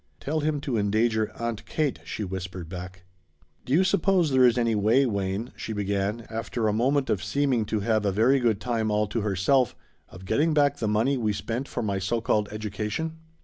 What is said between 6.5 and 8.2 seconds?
a moment of seeming to have a